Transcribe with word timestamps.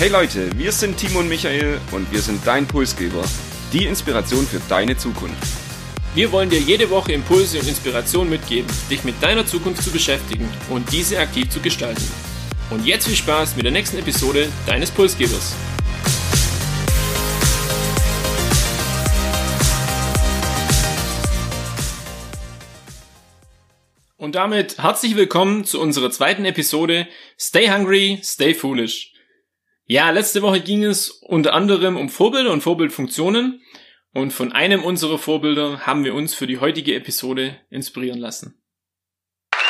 Hey 0.00 0.10
Leute, 0.10 0.56
wir 0.56 0.70
sind 0.70 0.96
Timo 0.96 1.18
und 1.18 1.28
Michael 1.28 1.80
und 1.90 2.12
wir 2.12 2.20
sind 2.20 2.46
dein 2.46 2.68
Pulsgeber, 2.68 3.24
die 3.72 3.84
Inspiration 3.84 4.46
für 4.46 4.60
deine 4.68 4.96
Zukunft. 4.96 5.42
Wir 6.14 6.30
wollen 6.30 6.48
dir 6.48 6.60
jede 6.60 6.88
Woche 6.88 7.10
Impulse 7.12 7.58
und 7.58 7.66
Inspiration 7.66 8.30
mitgeben, 8.30 8.70
dich 8.88 9.02
mit 9.02 9.20
deiner 9.20 9.44
Zukunft 9.44 9.82
zu 9.82 9.90
beschäftigen 9.90 10.48
und 10.70 10.92
diese 10.92 11.18
aktiv 11.18 11.50
zu 11.50 11.58
gestalten. 11.58 12.08
Und 12.70 12.86
jetzt 12.86 13.08
viel 13.08 13.16
Spaß 13.16 13.56
mit 13.56 13.64
der 13.64 13.72
nächsten 13.72 13.98
Episode 13.98 14.48
deines 14.68 14.92
Pulsgebers. 14.92 15.56
Und 24.16 24.36
damit 24.36 24.78
herzlich 24.78 25.16
willkommen 25.16 25.64
zu 25.64 25.80
unserer 25.80 26.12
zweiten 26.12 26.44
Episode 26.44 27.08
Stay 27.36 27.68
Hungry, 27.68 28.20
Stay 28.22 28.54
Foolish. 28.54 29.17
Ja, 29.90 30.10
letzte 30.10 30.42
Woche 30.42 30.60
ging 30.60 30.84
es 30.84 31.08
unter 31.08 31.54
anderem 31.54 31.96
um 31.96 32.10
Vorbilder 32.10 32.52
und 32.52 32.60
Vorbildfunktionen 32.60 33.62
und 34.12 34.34
von 34.34 34.52
einem 34.52 34.84
unserer 34.84 35.16
Vorbilder 35.16 35.86
haben 35.86 36.04
wir 36.04 36.14
uns 36.14 36.34
für 36.34 36.46
die 36.46 36.58
heutige 36.58 36.94
Episode 36.94 37.58
inspirieren 37.70 38.18
lassen. 38.18 38.62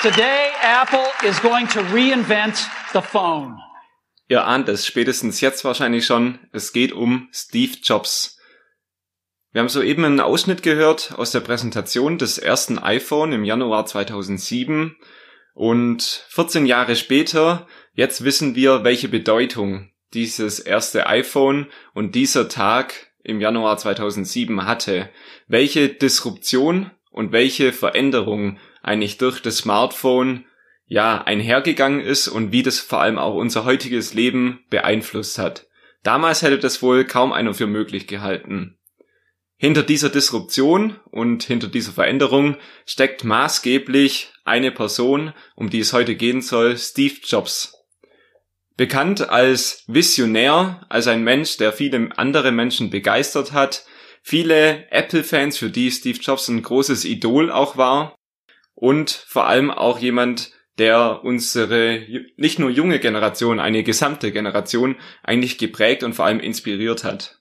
Today 0.03 0.49
Apple 0.61 1.07
is 1.23 1.41
going 1.41 1.69
to 1.69 1.79
reinvent 1.93 2.69
the 2.93 3.01
phone. 3.01 3.61
Ihr 4.27 4.45
ahnt 4.45 4.69
es 4.69 4.87
spätestens 4.87 5.41
jetzt 5.41 5.65
wahrscheinlich 5.65 6.05
schon, 6.05 6.41
es 6.51 6.73
geht 6.73 6.91
um 6.91 7.29
Steve 7.33 7.77
Jobs. 7.81 8.41
Wir 9.53 9.61
haben 9.61 9.69
soeben 9.69 10.05
einen 10.05 10.19
Ausschnitt 10.19 10.65
gehört 10.65 11.13
aus 11.17 11.31
der 11.31 11.41
Präsentation 11.41 12.19
des 12.19 12.39
ersten 12.39 12.81
iPhone 12.81 13.31
im 13.31 13.45
Januar 13.45 13.87
2007 13.87 14.97
und 15.55 16.27
14 16.31 16.67
Jahre 16.67 16.97
später, 16.97 17.69
jetzt 17.93 18.25
wissen 18.25 18.57
wir, 18.57 18.83
welche 18.83 19.09
Bedeutung 19.09 19.93
dieses 20.15 20.59
erste 20.59 21.07
iPhone 21.07 21.67
und 21.95 22.15
dieser 22.15 22.49
Tag 22.49 23.09
im 23.23 23.41
Januar 23.41 23.77
2007 23.77 24.65
hatte, 24.65 25.11
welche 25.47 25.89
Disruption 25.89 26.91
und 27.11 27.33
welche 27.33 27.73
Veränderung 27.73 28.59
eigentlich 28.83 29.19
durch 29.19 29.41
das 29.41 29.59
Smartphone 29.59 30.47
ja 30.87 31.23
einhergegangen 31.23 32.01
ist 32.01 32.29
und 32.29 32.53
wie 32.53 32.63
das 32.63 32.81
vor 32.81 33.01
allem 33.01 33.19
auch 33.19 33.35
unser 33.35 33.65
heutiges 33.65 34.15
Leben 34.15 34.61
beeinflusst 34.71 35.39
hat. 35.39 35.67
Damals 36.03 36.43
hätte 36.43 36.59
das 36.59 36.81
wohl 36.81 37.05
kaum 37.05 37.33
einer 37.33 37.53
für 37.53 37.67
möglich 37.67 38.07
gehalten. 38.07 38.79
Hinter 39.57 39.83
dieser 39.83 40.09
Disruption 40.09 40.97
und 41.11 41.43
hinter 41.43 41.67
dieser 41.67 41.93
Veränderung 41.93 42.57
steckt 42.87 43.25
maßgeblich 43.25 44.33
eine 44.45 44.71
Person, 44.71 45.35
um 45.57 45.69
die 45.69 45.81
es 45.81 45.93
heute 45.93 46.15
gehen 46.15 46.41
soll, 46.41 46.79
Steve 46.79 47.17
Jobs. 47.25 47.78
Bekannt 48.79 49.29
als 49.29 49.83
Visionär, 49.89 50.87
als 50.89 51.09
ein 51.09 51.25
Mensch, 51.25 51.57
der 51.57 51.73
viele 51.73 52.11
andere 52.17 52.53
Menschen 52.53 52.91
begeistert 52.91 53.51
hat, 53.53 53.85
viele 54.23 54.89
Apple-Fans, 54.93 55.59
für 55.59 55.69
die 55.69 55.91
Steve 55.91 56.21
Jobs 56.21 56.47
ein 56.47 56.63
großes 56.63 57.05
Idol 57.05 57.51
auch 57.51 57.77
war 57.77 58.15
und 58.77 59.11
vor 59.11 59.49
allem 59.49 59.73
auch 59.73 59.99
jemand, 59.99 60.53
der 60.79 61.25
unsere 61.25 62.07
nicht 62.37 62.61
nur 62.61 62.71
junge 62.71 63.01
Generation, 63.01 63.59
eine 63.59 63.83
gesamte 63.83 64.31
Generation 64.31 64.95
eigentlich 65.25 65.59
geprägt 65.59 66.05
und 66.05 66.13
vor 66.13 66.27
allem 66.27 66.39
inspiriert 66.39 67.03
hat. 67.03 67.41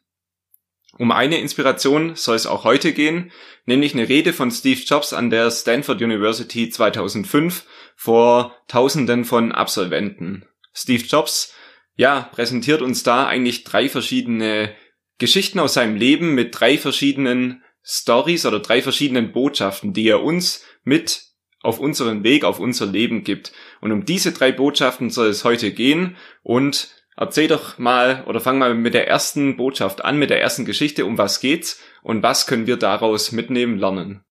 Um 0.98 1.12
eine 1.12 1.38
Inspiration 1.38 2.16
soll 2.16 2.36
es 2.36 2.48
auch 2.48 2.64
heute 2.64 2.94
gehen, 2.94 3.32
nämlich 3.68 3.94
eine 3.94 4.10
Rede 4.10 4.34
von 4.34 4.50
Steve 4.50 4.82
Jobs 4.84 5.14
an 5.14 5.30
der 5.30 5.52
Stanford 5.52 6.02
University 6.02 6.72
2005 6.72 7.64
vor 7.96 8.56
Tausenden 8.68 9.24
von 9.24 9.52
Absolventen. 9.52 10.48
Steve 10.78 11.04
Jobs, 11.04 11.56
ja, 11.96 12.30
präsentiert 12.32 12.84
uns 12.84 13.02
da 13.02 13.26
eigentlich 13.26 13.64
drei 13.64 13.90
verschiedene 13.90 14.76
Geschichten 15.18 15.60
aus 15.60 15.74
seinem 15.74 15.96
Leben 15.96 16.36
mit 16.36 16.60
drei 16.60 16.78
verschiedenen 16.78 17.64
Stories 17.84 18.46
oder 18.46 18.60
drei 18.60 18.84
verschiedenen 18.84 19.32
Botschaften, 19.32 19.94
die 19.94 20.08
er 20.08 20.22
uns 20.22 20.64
mit 20.84 21.24
auf 21.62 21.80
unseren 21.80 22.24
Weg, 22.24 22.44
auf 22.44 22.60
unser 22.60 22.86
Leben 22.86 23.24
gibt. 23.24 23.52
Und 23.82 23.92
um 23.92 24.06
diese 24.06 24.32
drei 24.32 24.52
Botschaften 24.52 25.10
soll 25.10 25.28
es 25.28 25.44
heute 25.44 25.72
gehen. 25.72 26.16
Und 26.44 26.90
erzähl 27.16 27.48
doch 27.48 27.80
mal 27.80 28.24
oder 28.28 28.40
fang 28.40 28.60
mal 28.60 28.76
mit 28.76 28.94
der 28.94 29.08
ersten 29.08 29.58
Botschaft 29.58 30.06
an, 30.06 30.20
mit 30.20 30.30
der 30.30 30.42
ersten 30.42 30.66
Geschichte. 30.66 31.06
Um 31.06 31.18
was 31.18 31.40
geht's 31.40 31.82
und 32.04 32.22
was 32.22 32.46
können 32.46 32.68
wir 32.68 32.78
daraus 32.78 33.32
mitnehmen, 33.32 33.80
lernen? 33.80 34.24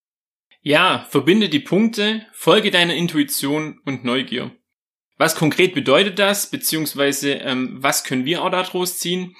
Ja, 0.62 1.06
verbinde 1.10 1.48
die 1.48 1.60
Punkte, 1.60 2.24
folge 2.32 2.70
deiner 2.70 2.94
Intuition 2.94 3.80
und 3.84 4.04
Neugier. 4.04 4.52
Was 5.18 5.34
konkret 5.34 5.74
bedeutet 5.74 6.18
das, 6.18 6.50
beziehungsweise 6.50 7.34
ähm, 7.34 7.76
was 7.80 8.04
können 8.04 8.24
wir 8.24 8.42
auch 8.42 8.50
daraus 8.50 8.98
ziehen? 8.98 9.34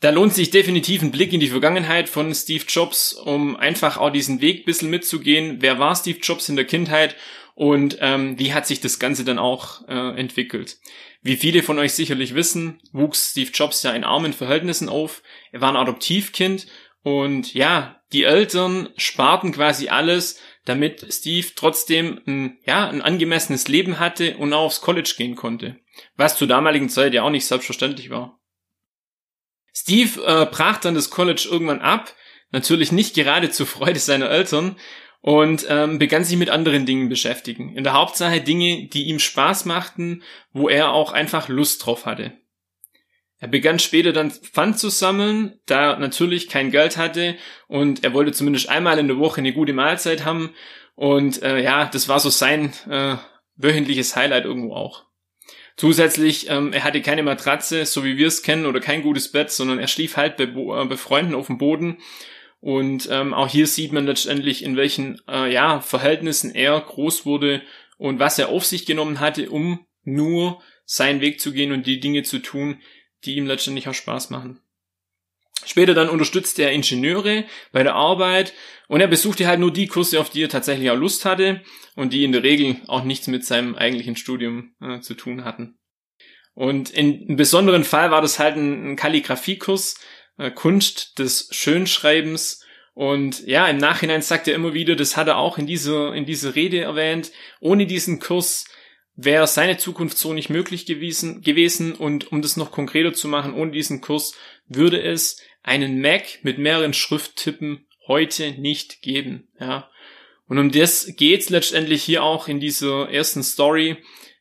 Da 0.00 0.10
lohnt 0.10 0.32
sich 0.32 0.50
definitiv 0.50 1.02
ein 1.02 1.10
Blick 1.10 1.32
in 1.32 1.40
die 1.40 1.48
Vergangenheit 1.48 2.08
von 2.08 2.34
Steve 2.34 2.64
Jobs, 2.66 3.12
um 3.12 3.56
einfach 3.56 3.98
auch 3.98 4.10
diesen 4.10 4.40
Weg 4.40 4.60
ein 4.60 4.64
bisschen 4.64 4.88
mitzugehen. 4.88 5.58
Wer 5.60 5.78
war 5.78 5.94
Steve 5.94 6.20
Jobs 6.22 6.48
in 6.48 6.56
der 6.56 6.64
Kindheit 6.64 7.16
und 7.54 7.98
ähm, 8.00 8.38
wie 8.38 8.54
hat 8.54 8.66
sich 8.66 8.80
das 8.80 8.98
Ganze 8.98 9.24
dann 9.24 9.38
auch 9.38 9.86
äh, 9.88 10.18
entwickelt? 10.18 10.78
Wie 11.22 11.36
viele 11.36 11.62
von 11.62 11.78
euch 11.78 11.92
sicherlich 11.92 12.34
wissen, 12.34 12.80
wuchs 12.92 13.32
Steve 13.32 13.50
Jobs 13.52 13.82
ja 13.82 13.92
in 13.92 14.04
armen 14.04 14.32
Verhältnissen 14.32 14.88
auf. 14.88 15.22
Er 15.52 15.60
war 15.60 15.68
ein 15.68 15.76
Adoptivkind 15.76 16.66
und 17.02 17.52
ja, 17.52 18.00
die 18.12 18.24
Eltern 18.24 18.88
sparten 18.96 19.52
quasi 19.52 19.88
alles, 19.88 20.40
damit 20.64 21.06
Steve 21.12 21.48
trotzdem 21.54 22.20
ein, 22.26 22.58
ja, 22.64 22.88
ein 22.88 23.02
angemessenes 23.02 23.68
Leben 23.68 23.98
hatte 23.98 24.36
und 24.36 24.52
auch 24.52 24.66
aufs 24.66 24.80
College 24.80 25.14
gehen 25.16 25.36
konnte. 25.36 25.76
Was 26.16 26.36
zur 26.36 26.48
damaligen 26.48 26.88
Zeit 26.88 27.14
ja 27.14 27.22
auch 27.22 27.30
nicht 27.30 27.46
selbstverständlich 27.46 28.10
war. 28.10 28.38
Steve 29.72 30.22
äh, 30.24 30.46
brach 30.46 30.78
dann 30.78 30.94
das 30.94 31.10
College 31.10 31.48
irgendwann 31.50 31.80
ab, 31.80 32.14
natürlich 32.50 32.92
nicht 32.92 33.14
gerade 33.14 33.50
zur 33.50 33.66
Freude 33.66 33.98
seiner 33.98 34.30
Eltern, 34.30 34.76
und 35.22 35.66
ähm, 35.68 35.98
begann 35.98 36.24
sich 36.24 36.36
mit 36.38 36.50
anderen 36.50 36.86
Dingen 36.86 37.08
beschäftigen. 37.08 37.76
In 37.76 37.84
der 37.84 37.92
Hauptsache 37.92 38.40
Dinge, 38.40 38.88
die 38.88 39.04
ihm 39.04 39.18
Spaß 39.18 39.66
machten, 39.66 40.22
wo 40.52 40.68
er 40.68 40.92
auch 40.92 41.12
einfach 41.12 41.48
Lust 41.48 41.84
drauf 41.84 42.06
hatte. 42.06 42.32
Er 43.40 43.48
begann 43.48 43.78
später 43.78 44.12
dann 44.12 44.30
Pfand 44.30 44.78
zu 44.78 44.90
sammeln, 44.90 45.58
da 45.66 45.92
er 45.92 45.98
natürlich 45.98 46.48
kein 46.48 46.70
Geld 46.70 46.98
hatte 46.98 47.36
und 47.68 48.04
er 48.04 48.12
wollte 48.12 48.32
zumindest 48.32 48.68
einmal 48.68 48.98
in 48.98 49.08
der 49.08 49.18
Woche 49.18 49.40
eine 49.40 49.54
gute 49.54 49.72
Mahlzeit 49.72 50.26
haben 50.26 50.54
und 50.94 51.42
äh, 51.42 51.62
ja, 51.62 51.86
das 51.86 52.08
war 52.08 52.20
so 52.20 52.28
sein 52.28 52.74
äh, 52.88 53.16
wöchentliches 53.56 54.14
Highlight 54.14 54.44
irgendwo 54.44 54.74
auch. 54.74 55.06
Zusätzlich, 55.76 56.50
ähm, 56.50 56.74
er 56.74 56.84
hatte 56.84 57.00
keine 57.00 57.22
Matratze, 57.22 57.86
so 57.86 58.04
wie 58.04 58.18
wir 58.18 58.26
es 58.26 58.42
kennen, 58.42 58.66
oder 58.66 58.80
kein 58.80 59.02
gutes 59.02 59.32
Bett, 59.32 59.50
sondern 59.50 59.78
er 59.78 59.88
schlief 59.88 60.18
halt 60.18 60.36
bei, 60.36 60.44
äh, 60.44 60.84
bei 60.84 60.96
Freunden 60.98 61.34
auf 61.34 61.46
dem 61.46 61.56
Boden. 61.56 61.96
Und 62.60 63.08
ähm, 63.10 63.32
auch 63.32 63.48
hier 63.48 63.66
sieht 63.66 63.92
man 63.92 64.04
letztendlich, 64.04 64.62
in 64.62 64.76
welchen 64.76 65.18
äh, 65.26 65.50
ja, 65.50 65.80
Verhältnissen 65.80 66.54
er 66.54 66.78
groß 66.78 67.24
wurde 67.24 67.62
und 67.96 68.18
was 68.18 68.38
er 68.38 68.50
auf 68.50 68.66
sich 68.66 68.84
genommen 68.84 69.20
hatte, 69.20 69.48
um 69.48 69.86
nur 70.04 70.60
seinen 70.84 71.22
Weg 71.22 71.40
zu 71.40 71.52
gehen 71.52 71.72
und 71.72 71.86
die 71.86 72.00
Dinge 72.00 72.24
zu 72.24 72.40
tun, 72.40 72.82
die 73.24 73.36
ihm 73.36 73.46
letztendlich 73.46 73.88
auch 73.88 73.94
Spaß 73.94 74.30
machen. 74.30 74.60
Später 75.64 75.94
dann 75.94 76.08
unterstützte 76.08 76.62
er 76.62 76.72
Ingenieure 76.72 77.44
bei 77.72 77.82
der 77.82 77.94
Arbeit 77.94 78.54
und 78.88 79.00
er 79.00 79.08
besuchte 79.08 79.46
halt 79.46 79.60
nur 79.60 79.72
die 79.72 79.86
Kurse, 79.86 80.18
auf 80.18 80.30
die 80.30 80.42
er 80.42 80.48
tatsächlich 80.48 80.90
auch 80.90 80.96
Lust 80.96 81.24
hatte 81.24 81.62
und 81.96 82.12
die 82.12 82.24
in 82.24 82.32
der 82.32 82.42
Regel 82.42 82.76
auch 82.86 83.04
nichts 83.04 83.26
mit 83.26 83.44
seinem 83.44 83.74
eigentlichen 83.74 84.16
Studium 84.16 84.74
äh, 84.80 85.00
zu 85.00 85.14
tun 85.14 85.44
hatten. 85.44 85.78
Und 86.54 86.90
in 86.90 87.26
einem 87.26 87.36
besonderen 87.36 87.84
Fall 87.84 88.10
war 88.10 88.22
das 88.22 88.38
halt 88.38 88.56
ein, 88.56 88.92
ein 88.92 88.96
Kalligrafiekurs, 88.96 90.00
äh, 90.38 90.50
Kunst 90.50 91.18
des 91.18 91.48
Schönschreibens. 91.52 92.64
Und 92.94 93.46
ja, 93.46 93.66
im 93.68 93.76
Nachhinein 93.76 94.22
sagt 94.22 94.48
er 94.48 94.54
immer 94.54 94.74
wieder, 94.74 94.96
das 94.96 95.16
hat 95.16 95.28
er 95.28 95.38
auch 95.38 95.58
in 95.58 95.66
dieser, 95.66 96.14
in 96.14 96.26
dieser 96.26 96.54
Rede 96.54 96.80
erwähnt. 96.80 97.32
Ohne 97.60 97.86
diesen 97.86 98.18
Kurs 98.18 98.64
wäre 99.24 99.46
seine 99.46 99.76
Zukunft 99.76 100.18
so 100.18 100.32
nicht 100.32 100.50
möglich 100.50 100.86
gewesen, 100.86 101.42
gewesen 101.42 101.94
und 101.94 102.32
um 102.32 102.42
das 102.42 102.56
noch 102.56 102.70
konkreter 102.70 103.12
zu 103.12 103.28
machen, 103.28 103.54
ohne 103.54 103.72
diesen 103.72 104.00
Kurs 104.00 104.34
würde 104.66 105.00
es 105.02 105.40
einen 105.62 106.00
Mac 106.00 106.38
mit 106.42 106.58
mehreren 106.58 106.94
Schrifttippen 106.94 107.86
heute 108.06 108.52
nicht 108.52 109.02
geben, 109.02 109.48
ja. 109.58 109.88
Und 110.46 110.58
um 110.58 110.72
das 110.72 111.14
geht's 111.16 111.48
letztendlich 111.48 112.02
hier 112.02 112.24
auch 112.24 112.48
in 112.48 112.58
dieser 112.58 113.08
ersten 113.08 113.44
Story. 113.44 113.98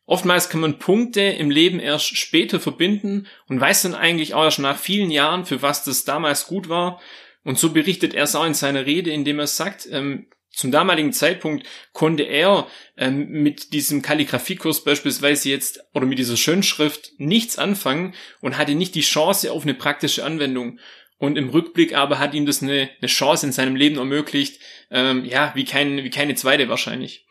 Oftmals 0.07 0.49
kann 0.49 0.61
man 0.61 0.79
Punkte 0.79 1.21
im 1.21 1.51
Leben 1.51 1.79
erst 1.79 2.17
später 2.17 2.59
verbinden 2.59 3.27
und 3.47 3.61
weiß 3.61 3.83
dann 3.83 3.93
eigentlich 3.93 4.33
auch 4.33 4.43
erst 4.43 4.57
nach 4.57 4.79
vielen 4.79 5.11
Jahren, 5.11 5.45
für 5.45 5.61
was 5.61 5.83
das 5.83 6.05
damals 6.05 6.47
gut 6.47 6.67
war. 6.67 6.99
Und 7.43 7.59
so 7.59 7.71
berichtet 7.73 8.15
er 8.15 8.23
es 8.23 8.35
auch 8.35 8.45
in 8.45 8.55
seiner 8.55 8.87
Rede, 8.87 9.11
indem 9.11 9.37
er 9.37 9.45
sagt, 9.45 9.87
ähm, 9.91 10.25
zum 10.51 10.71
damaligen 10.71 11.13
Zeitpunkt 11.13 11.65
konnte 11.93 12.23
er 12.23 12.67
ähm, 12.97 13.29
mit 13.29 13.73
diesem 13.73 14.01
Kalligrafiekurs 14.01 14.83
beispielsweise 14.83 15.49
jetzt 15.49 15.81
oder 15.93 16.05
mit 16.05 16.19
dieser 16.19 16.37
Schönschrift 16.37 17.11
nichts 17.17 17.57
anfangen 17.57 18.13
und 18.41 18.57
hatte 18.57 18.75
nicht 18.75 18.95
die 18.95 19.01
Chance 19.01 19.51
auf 19.51 19.63
eine 19.63 19.73
praktische 19.73 20.25
Anwendung. 20.25 20.79
Und 21.17 21.37
im 21.37 21.49
Rückblick 21.49 21.95
aber 21.95 22.17
hat 22.17 22.33
ihm 22.33 22.45
das 22.45 22.63
eine, 22.63 22.89
eine 22.99 23.07
Chance 23.07 23.45
in 23.45 23.51
seinem 23.51 23.75
Leben 23.75 23.97
ermöglicht, 23.97 24.59
ähm, 24.89 25.25
ja, 25.25 25.51
wie, 25.53 25.65
kein, 25.65 26.03
wie 26.03 26.09
keine 26.09 26.35
zweite 26.35 26.69
wahrscheinlich. 26.69 27.25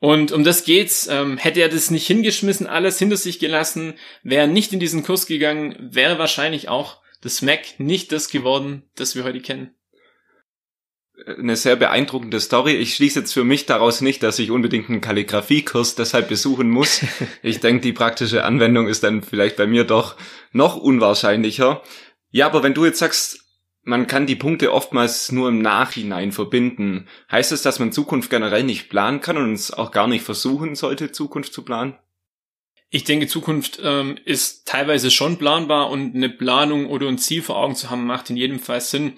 Und 0.00 0.32
um 0.32 0.42
das 0.42 0.64
geht's. 0.64 1.06
Ähm, 1.06 1.38
hätte 1.38 1.60
er 1.60 1.68
das 1.68 1.92
nicht 1.92 2.06
hingeschmissen, 2.06 2.66
alles 2.66 2.98
hinter 2.98 3.16
sich 3.16 3.38
gelassen, 3.38 3.94
wäre 4.24 4.48
nicht 4.48 4.72
in 4.72 4.80
diesen 4.80 5.04
Kurs 5.04 5.26
gegangen, 5.26 5.76
wäre 5.78 6.18
wahrscheinlich 6.18 6.68
auch 6.68 7.00
das 7.20 7.40
Mac 7.40 7.78
nicht 7.78 8.10
das 8.10 8.28
geworden, 8.28 8.82
das 8.96 9.14
wir 9.14 9.22
heute 9.22 9.40
kennen. 9.40 9.74
Eine 11.26 11.56
sehr 11.56 11.76
beeindruckende 11.76 12.40
Story. 12.40 12.72
Ich 12.72 12.94
schließe 12.94 13.20
jetzt 13.20 13.32
für 13.32 13.44
mich 13.44 13.66
daraus 13.66 14.00
nicht, 14.00 14.22
dass 14.22 14.38
ich 14.38 14.50
unbedingt 14.50 14.88
einen 14.88 15.00
Kalligrafiekurs 15.00 15.94
deshalb 15.94 16.28
besuchen 16.28 16.70
muss. 16.70 17.02
Ich 17.42 17.60
denke, 17.60 17.82
die 17.82 17.92
praktische 17.92 18.44
Anwendung 18.44 18.88
ist 18.88 19.02
dann 19.02 19.22
vielleicht 19.22 19.56
bei 19.56 19.66
mir 19.66 19.84
doch 19.84 20.16
noch 20.52 20.76
unwahrscheinlicher. 20.76 21.82
Ja, 22.30 22.46
aber 22.46 22.62
wenn 22.62 22.74
du 22.74 22.84
jetzt 22.84 23.00
sagst, 23.00 23.40
man 23.82 24.06
kann 24.06 24.26
die 24.26 24.36
Punkte 24.36 24.72
oftmals 24.72 25.32
nur 25.32 25.48
im 25.48 25.60
Nachhinein 25.60 26.32
verbinden. 26.32 27.08
Heißt 27.30 27.52
es, 27.52 27.62
dass 27.62 27.78
man 27.78 27.92
Zukunft 27.92 28.30
generell 28.30 28.62
nicht 28.62 28.88
planen 28.88 29.20
kann 29.20 29.36
und 29.36 29.52
es 29.52 29.72
auch 29.72 29.90
gar 29.90 30.06
nicht 30.06 30.24
versuchen 30.24 30.76
sollte, 30.76 31.12
Zukunft 31.12 31.52
zu 31.52 31.62
planen? 31.62 31.96
Ich 32.90 33.04
denke, 33.04 33.26
Zukunft 33.26 33.80
ähm, 33.82 34.18
ist 34.24 34.68
teilweise 34.68 35.10
schon 35.10 35.38
planbar 35.38 35.90
und 35.90 36.14
eine 36.14 36.28
Planung 36.28 36.86
oder 36.86 37.08
ein 37.08 37.18
Ziel 37.18 37.42
vor 37.42 37.56
Augen 37.56 37.74
zu 37.74 37.90
haben, 37.90 38.06
macht 38.06 38.30
in 38.30 38.36
jedem 38.36 38.60
Fall 38.60 38.80
Sinn. 38.80 39.14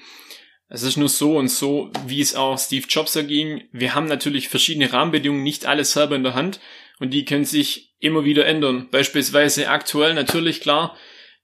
Es 0.69 0.83
ist 0.83 0.97
nur 0.97 1.09
so 1.09 1.37
und 1.37 1.49
so, 1.49 1.91
wie 2.07 2.21
es 2.21 2.35
auch 2.35 2.59
Steve 2.59 2.87
Jobs 2.89 3.17
erging. 3.17 3.65
Wir 3.73 3.95
haben 3.95 4.07
natürlich 4.07 4.49
verschiedene 4.49 4.93
Rahmenbedingungen, 4.93 5.43
nicht 5.43 5.67
alles 5.67 5.93
selber 5.93 6.17
in 6.17 6.25
der 6.25 6.35
Hand 6.35 6.61
und 6.99 7.11
die 7.11 7.25
können 7.25 7.45
sich 7.45 7.95
immer 8.01 8.25
wieder 8.25 8.47
ändern. 8.47 8.89
Beispielsweise 8.91 9.69
aktuell 9.69 10.15
natürlich 10.15 10.61
klar, 10.61 10.97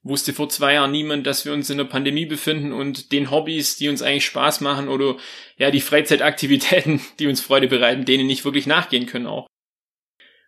wusste 0.02 0.32
vor 0.32 0.48
zwei 0.48 0.74
Jahren 0.74 0.92
niemand, 0.92 1.26
dass 1.26 1.44
wir 1.44 1.52
uns 1.52 1.68
in 1.68 1.78
der 1.78 1.84
Pandemie 1.84 2.26
befinden 2.26 2.72
und 2.72 3.12
den 3.12 3.30
Hobbys, 3.30 3.76
die 3.76 3.88
uns 3.88 4.02
eigentlich 4.02 4.24
Spaß 4.24 4.62
machen 4.62 4.88
oder 4.88 5.16
ja, 5.58 5.70
die 5.70 5.80
Freizeitaktivitäten, 5.80 7.00
die 7.18 7.26
uns 7.26 7.40
Freude 7.40 7.68
bereiten, 7.68 8.04
denen 8.04 8.26
nicht 8.26 8.44
wirklich 8.44 8.66
nachgehen 8.66 9.06
können 9.06 9.26
auch. 9.26 9.46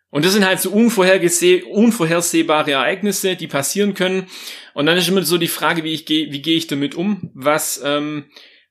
Und 0.09 0.25
das 0.25 0.33
sind 0.33 0.45
halt 0.45 0.59
so 0.59 0.71
unvorhersehbare 0.71 2.71
Ereignisse, 2.71 3.35
die 3.35 3.47
passieren 3.47 3.95
können. 3.95 4.27
Und 4.75 4.85
dann 4.85 4.95
ist 4.95 5.07
immer 5.07 5.23
so 5.23 5.39
die 5.39 5.47
Frage, 5.47 5.83
wie 5.83 5.93
ich 5.93 6.05
gehe, 6.05 6.31
wie 6.31 6.43
gehe 6.43 6.55
ich 6.55 6.67
damit 6.67 6.93
um? 6.93 7.31
Was, 7.33 7.81
ähm, 7.83 8.25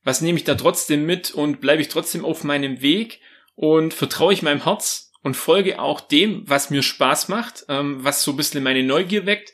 was 0.04 0.20
nehme 0.20 0.38
ich 0.38 0.44
da 0.44 0.54
trotzdem 0.54 1.06
mit 1.06 1.32
und 1.32 1.60
bleibe 1.60 1.82
ich 1.82 1.88
trotzdem 1.88 2.24
auf 2.24 2.44
meinem 2.44 2.82
Weg 2.82 3.20
und 3.54 3.94
vertraue 3.94 4.32
ich 4.32 4.42
meinem 4.42 4.64
Herz 4.64 5.12
und 5.22 5.36
folge 5.36 5.80
auch 5.80 6.00
dem, 6.00 6.42
was 6.48 6.70
mir 6.70 6.82
Spaß 6.82 7.28
macht, 7.28 7.64
ähm, 7.68 8.02
was 8.04 8.22
so 8.22 8.32
ein 8.32 8.36
bisschen 8.36 8.62
meine 8.62 8.82
Neugier 8.82 9.26
weckt 9.26 9.52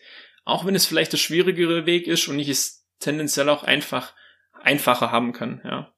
auch 0.49 0.65
wenn 0.65 0.75
es 0.75 0.87
vielleicht 0.87 1.13
der 1.13 1.19
schwierigere 1.19 1.85
Weg 1.85 2.07
ist 2.07 2.27
und 2.27 2.39
ich 2.39 2.49
es 2.49 2.87
tendenziell 3.01 3.51
auch 3.51 3.65
einfach 3.65 4.15
einfacher 4.63 5.13
haben 5.13 5.33
kann, 5.33 5.61
ja. 5.63 5.93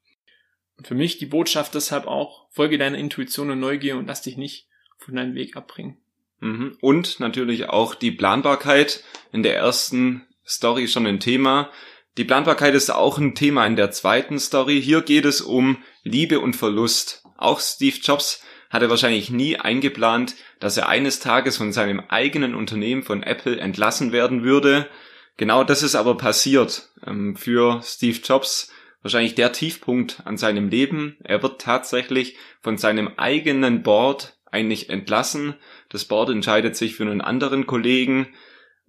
Und 0.77 0.89
für 0.89 0.97
mich 0.97 1.19
die 1.19 1.27
Botschaft 1.27 1.75
deshalb 1.75 2.09
auch, 2.09 2.51
folge 2.51 2.77
deiner 2.77 2.99
Intuition 2.99 3.51
und 3.51 3.61
Neugier 3.61 3.97
und 3.97 4.09
lass 4.09 4.23
dich 4.23 4.37
nicht 4.37 4.67
von 4.99 5.15
deinem 5.15 5.37
Weg 5.37 5.57
abbringen. 5.57 5.99
Mhm. 6.41 6.77
Und 6.81 7.21
natürlich 7.21 7.69
auch 7.69 7.95
die 7.95 8.11
Planbarkeit 8.11 9.05
in 9.31 9.45
der 9.45 9.55
ersten 9.55 10.27
Story 10.45 10.89
schon 10.89 11.07
ein 11.07 11.21
Thema. 11.21 11.71
Die 12.19 12.25
Planbarkeit 12.25 12.75
ist 12.75 12.91
auch 12.91 13.19
ein 13.19 13.35
Thema 13.35 13.65
in 13.67 13.77
der 13.77 13.93
zweiten 13.93 14.39
Story. 14.39 14.83
Hier 14.83 15.03
geht 15.03 15.25
es 15.25 15.41
um 15.41 15.79
Liebe 16.03 16.41
und 16.41 16.57
Verlust. 16.57 17.23
Auch 17.37 17.61
Steve 17.61 17.97
Jobs 18.03 18.43
hat 18.69 18.83
er 18.83 18.91
wahrscheinlich 18.91 19.31
nie 19.31 19.57
eingeplant, 19.57 20.35
dass 20.59 20.77
er 20.77 20.89
eines 20.89 21.21
Tages 21.21 21.57
von 21.57 21.73
seinem 21.73 22.01
eigenen 22.09 22.55
Unternehmen 22.55 23.03
von 23.03 23.23
Apple 23.23 23.59
entlassen 23.59 24.13
werden 24.13 24.43
würde. 24.43 24.89
Genau 25.37 25.65
das 25.65 25.83
ist 25.83 25.95
aber 25.95 26.17
passiert. 26.17 26.91
Ähm, 27.07 27.37
für 27.37 27.81
Steve 27.85 28.19
Jobs 28.23 28.73
wahrscheinlich 29.03 29.35
der 29.37 29.53
Tiefpunkt 29.53 30.23
an 30.25 30.37
seinem 30.37 30.69
Leben. 30.69 31.17
Er 31.23 31.43
wird 31.43 31.61
tatsächlich 31.61 32.37
von 32.61 32.77
seinem 32.77 33.13
eigenen 33.17 33.83
Board 33.83 34.37
eigentlich 34.51 34.91
entlassen. 34.91 35.55
Das 35.89 36.05
Board 36.05 36.31
entscheidet 36.31 36.77
sich 36.77 36.97
für 36.97 37.05
einen 37.05 37.21
anderen 37.21 37.67
Kollegen. 37.67 38.29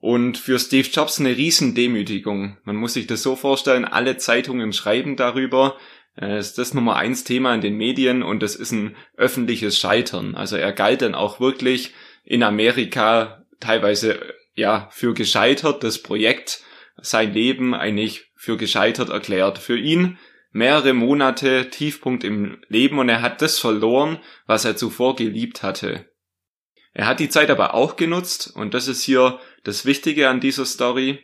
Und 0.01 0.39
für 0.39 0.57
Steve 0.57 0.88
Jobs 0.92 1.19
eine 1.19 1.38
Riesendemütigung. 1.38 2.57
Man 2.63 2.75
muss 2.75 2.95
sich 2.95 3.06
das 3.06 3.21
so 3.21 3.36
vorstellen, 3.36 3.86
alle 3.86 4.18
Zeitungen 4.18 4.74
schreiben 4.74 5.15
darüber. 5.15 5.77
Äh, 6.19 6.39
ist 6.39 6.57
das 6.57 6.74
Nummer 6.74 6.95
eins 6.95 7.24
Thema 7.24 7.53
in 7.53 7.62
den 7.62 7.77
Medien 7.77 8.24
und 8.24 8.42
das 8.42 8.56
ist 8.56 8.71
ein 8.71 8.95
öffentliches 9.15 9.77
Scheitern. 9.77 10.33
Also 10.33 10.57
er 10.57 10.74
galt 10.74 11.03
dann 11.03 11.13
auch 11.13 11.39
wirklich 11.39 11.94
in 12.24 12.42
Amerika 12.42 13.45
teilweise 13.59 14.19
ja 14.56 14.89
für 14.92 15.13
gescheitert, 15.13 15.83
das 15.83 16.01
Projekt 16.01 16.63
sein 17.00 17.31
Leben 17.31 17.75
eigentlich 17.75 18.31
für 18.36 18.57
gescheitert 18.57 19.09
erklärt. 19.09 19.59
Für 19.59 19.77
ihn 19.77 20.18
mehrere 20.51 20.94
Monate 20.94 21.69
Tiefpunkt 21.69 22.24
im 22.24 22.59
Leben 22.68 22.98
und 22.98 23.07
er 23.07 23.21
hat 23.21 23.44
das 23.44 23.59
verloren, 23.59 24.18
was 24.48 24.65
er 24.65 24.75
zuvor 24.75 25.15
geliebt 25.15 25.62
hatte. 25.62 26.07
Er 26.94 27.07
hat 27.07 27.19
die 27.19 27.30
Zeit 27.30 27.50
aber 27.50 27.74
auch 27.74 27.95
genutzt 27.95 28.51
und 28.53 28.74
das 28.74 28.88
ist 28.88 29.03
hier 29.03 29.39
das 29.63 29.86
Wichtige 29.86 30.30
an 30.30 30.40
dieser 30.40 30.66
Story 30.66 31.19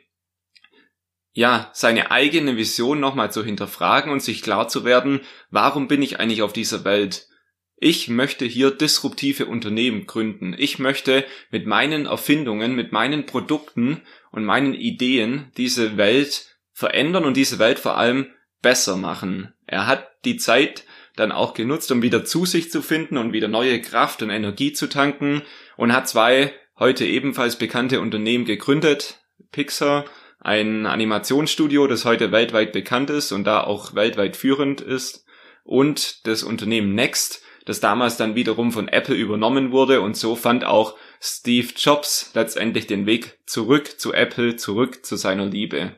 ja, 1.37 1.69
seine 1.71 2.09
eigene 2.09 2.57
Vision 2.57 2.99
nochmal 2.99 3.31
zu 3.31 3.45
hinterfragen 3.45 4.11
und 4.11 4.23
sich 4.23 4.41
klar 4.41 4.69
zu 4.69 4.83
werden, 4.83 5.21
warum 5.51 5.87
bin 5.87 6.01
ich 6.01 6.19
eigentlich 6.19 6.41
auf 6.41 6.51
dieser 6.51 6.83
Welt? 6.83 7.27
Ich 7.75 8.07
möchte 8.07 8.43
hier 8.43 8.71
disruptive 8.71 9.45
Unternehmen 9.45 10.07
gründen. 10.07 10.55
Ich 10.57 10.79
möchte 10.79 11.25
mit 11.51 11.67
meinen 11.67 12.07
Erfindungen, 12.07 12.75
mit 12.75 12.91
meinen 12.91 13.27
Produkten 13.27 14.01
und 14.31 14.45
meinen 14.45 14.73
Ideen 14.73 15.51
diese 15.57 15.95
Welt 15.95 16.57
verändern 16.73 17.23
und 17.23 17.37
diese 17.37 17.59
Welt 17.59 17.77
vor 17.77 17.97
allem 17.97 18.31
besser 18.63 18.97
machen. 18.97 19.53
Er 19.67 19.85
hat 19.85 20.07
die 20.25 20.37
Zeit 20.37 20.85
dann 21.15 21.31
auch 21.31 21.53
genutzt, 21.53 21.91
um 21.91 22.01
wieder 22.01 22.25
zu 22.25 22.47
sich 22.47 22.71
zu 22.71 22.81
finden 22.81 23.15
und 23.15 23.31
wieder 23.31 23.47
neue 23.47 23.79
Kraft 23.79 24.23
und 24.23 24.31
Energie 24.31 24.73
zu 24.73 24.89
tanken 24.89 25.43
und 25.75 25.93
hat 25.93 26.09
zwei 26.09 26.51
heute 26.79 27.05
ebenfalls 27.05 27.57
bekannte 27.57 28.01
Unternehmen 28.01 28.45
gegründet, 28.45 29.19
Pixar 29.51 30.05
ein 30.39 30.85
Animationsstudio, 30.85 31.87
das 31.87 32.05
heute 32.05 32.31
weltweit 32.31 32.71
bekannt 32.71 33.09
ist 33.09 33.31
und 33.31 33.45
da 33.45 33.61
auch 33.63 33.95
weltweit 33.95 34.37
führend 34.37 34.81
ist, 34.81 35.25
und 35.63 36.25
das 36.25 36.43
Unternehmen 36.43 36.95
Next, 36.95 37.43
das 37.65 37.81
damals 37.81 38.15
dann 38.15 38.35
wiederum 38.35 38.71
von 38.71 38.87
Apple 38.87 39.15
übernommen 39.15 39.71
wurde 39.71 39.99
und 39.99 40.15
so 40.15 40.35
fand 40.35 40.63
auch 40.63 40.95
Steve 41.19 41.67
Jobs 41.75 42.31
letztendlich 42.33 42.87
den 42.87 43.05
Weg 43.05 43.39
zurück 43.45 43.99
zu 43.99 44.13
Apple, 44.13 44.55
zurück 44.55 45.05
zu 45.05 45.17
seiner 45.17 45.45
Liebe. 45.45 45.97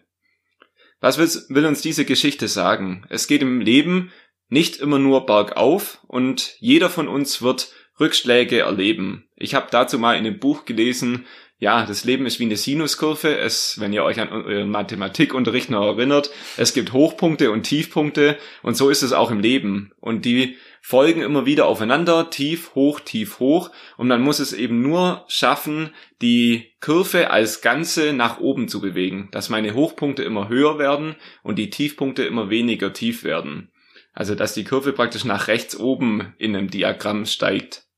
Was 0.99 1.19
will, 1.19 1.65
uns 1.65 1.81
diese 1.81 2.03
Geschichte 2.03 2.47
sagen? 2.47 3.05
Es 3.09 3.27
geht 3.27 3.43
im 3.43 3.61
Leben 3.61 4.11
nicht 4.47 4.77
immer 4.77 4.97
nur 4.97 5.27
bergauf 5.27 5.99
und 6.07 6.55
jeder 6.59 6.89
von 6.89 7.07
uns 7.07 7.43
wird 7.43 7.71
Rückschläge 7.99 8.59
erleben. 8.59 9.27
Ich 9.35 9.55
habe 9.55 9.67
dazu 9.71 9.99
mal 9.99 10.13
in 10.13 10.25
einem 10.25 10.39
Buch 10.39 10.65
gelesen, 10.65 11.25
ja, 11.61 11.85
das 11.85 12.05
Leben 12.05 12.25
ist 12.25 12.39
wie 12.39 12.45
eine 12.45 12.55
Sinuskurve. 12.55 13.37
Es, 13.37 13.81
wenn 13.81 13.91
ihr 13.91 14.05
euch 14.05 14.21
an 14.21 14.29
euren 14.29 14.69
Mathematikunterricht 14.71 15.69
noch 15.69 15.85
erinnert, 15.87 16.31
es 16.55 16.73
gibt 16.73 16.93
Hochpunkte 16.93 17.51
und 17.51 17.63
Tiefpunkte 17.63 18.37
und 18.63 18.77
so 18.77 18.89
ist 18.89 19.01
es 19.01 19.11
auch 19.11 19.29
im 19.29 19.41
Leben. 19.41 19.91
Und 19.99 20.23
die 20.23 20.55
folgen 20.81 21.21
immer 21.21 21.45
wieder 21.45 21.67
aufeinander, 21.67 22.29
tief, 22.29 22.75
hoch, 22.75 23.01
tief, 23.01 23.39
hoch. 23.39 23.71
Und 23.97 24.07
man 24.07 24.21
muss 24.21 24.39
es 24.39 24.53
eben 24.53 24.81
nur 24.81 25.25
schaffen, 25.27 25.89
die 26.21 26.71
Kurve 26.79 27.29
als 27.29 27.61
Ganze 27.61 28.13
nach 28.13 28.39
oben 28.39 28.69
zu 28.69 28.79
bewegen, 28.79 29.27
dass 29.31 29.49
meine 29.49 29.73
Hochpunkte 29.73 30.23
immer 30.23 30.47
höher 30.47 30.79
werden 30.79 31.17
und 31.43 31.59
die 31.59 31.69
Tiefpunkte 31.69 32.23
immer 32.23 32.49
weniger 32.49 32.93
tief 32.93 33.25
werden. 33.25 33.69
Also, 34.13 34.33
dass 34.33 34.53
die 34.53 34.63
Kurve 34.63 34.93
praktisch 34.93 35.25
nach 35.25 35.47
rechts 35.47 35.77
oben 35.77 36.33
in 36.37 36.55
einem 36.55 36.69
Diagramm 36.69 37.25
steigt. 37.25 37.88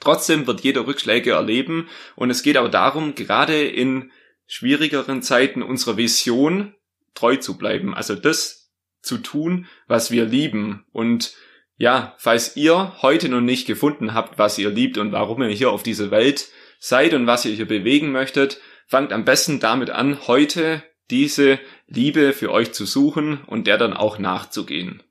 Trotzdem 0.00 0.46
wird 0.46 0.60
jeder 0.60 0.86
Rückschläge 0.86 1.32
erleben 1.32 1.88
und 2.16 2.30
es 2.30 2.42
geht 2.42 2.56
aber 2.56 2.68
darum, 2.68 3.14
gerade 3.14 3.62
in 3.64 4.10
schwierigeren 4.46 5.22
Zeiten 5.22 5.62
unserer 5.62 5.96
Vision 5.96 6.74
treu 7.14 7.36
zu 7.36 7.58
bleiben. 7.58 7.94
Also 7.94 8.14
das 8.14 8.70
zu 9.02 9.18
tun, 9.18 9.66
was 9.86 10.10
wir 10.10 10.24
lieben. 10.24 10.84
Und 10.92 11.34
ja, 11.76 12.14
falls 12.18 12.56
ihr 12.56 12.94
heute 13.02 13.28
noch 13.28 13.40
nicht 13.40 13.66
gefunden 13.66 14.14
habt, 14.14 14.38
was 14.38 14.58
ihr 14.58 14.70
liebt 14.70 14.98
und 14.98 15.12
warum 15.12 15.42
ihr 15.42 15.48
hier 15.48 15.70
auf 15.70 15.82
dieser 15.82 16.10
Welt 16.10 16.48
seid 16.80 17.14
und 17.14 17.26
was 17.26 17.44
ihr 17.44 17.54
hier 17.54 17.68
bewegen 17.68 18.12
möchtet, 18.12 18.60
fangt 18.86 19.12
am 19.12 19.24
besten 19.24 19.60
damit 19.60 19.90
an, 19.90 20.26
heute 20.26 20.82
diese 21.10 21.58
Liebe 21.86 22.32
für 22.32 22.52
euch 22.52 22.72
zu 22.72 22.84
suchen 22.86 23.42
und 23.46 23.66
der 23.66 23.78
dann 23.78 23.92
auch 23.92 24.18
nachzugehen. 24.18 25.02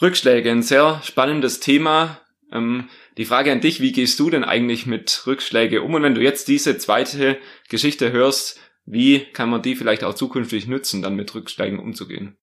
Rückschläge, 0.00 0.50
ein 0.50 0.62
sehr 0.62 1.00
spannendes 1.04 1.60
Thema. 1.60 2.20
Ähm, 2.50 2.88
die 3.16 3.24
Frage 3.24 3.52
an 3.52 3.60
dich, 3.60 3.80
wie 3.80 3.92
gehst 3.92 4.18
du 4.18 4.30
denn 4.30 4.44
eigentlich 4.44 4.86
mit 4.86 5.26
Rückschläge 5.26 5.82
um? 5.82 5.94
Und 5.94 6.02
wenn 6.02 6.14
du 6.14 6.22
jetzt 6.22 6.48
diese 6.48 6.78
zweite 6.78 7.38
Geschichte 7.68 8.12
hörst, 8.12 8.58
wie 8.84 9.20
kann 9.20 9.50
man 9.50 9.62
die 9.62 9.76
vielleicht 9.76 10.04
auch 10.04 10.14
zukünftig 10.14 10.66
nutzen, 10.66 11.02
dann 11.02 11.14
mit 11.14 11.34
Rückschlägen 11.34 11.78
umzugehen? 11.78 12.36